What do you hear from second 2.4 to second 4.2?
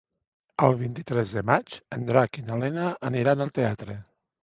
i na Lena aniran al teatre.